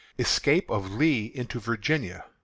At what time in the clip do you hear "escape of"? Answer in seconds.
0.17-0.91